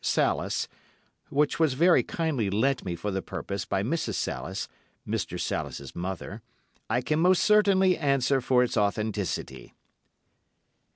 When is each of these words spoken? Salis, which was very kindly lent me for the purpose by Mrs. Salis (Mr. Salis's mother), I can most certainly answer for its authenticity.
Salis, 0.03 0.67
which 1.29 1.59
was 1.59 1.75
very 1.75 2.01
kindly 2.01 2.49
lent 2.49 2.83
me 2.83 2.95
for 2.95 3.11
the 3.11 3.21
purpose 3.21 3.65
by 3.65 3.83
Mrs. 3.83 4.15
Salis 4.15 4.67
(Mr. 5.07 5.39
Salis's 5.39 5.95
mother), 5.95 6.41
I 6.89 7.01
can 7.01 7.19
most 7.19 7.43
certainly 7.43 7.95
answer 7.95 8.41
for 8.41 8.63
its 8.63 8.75
authenticity. 8.75 9.75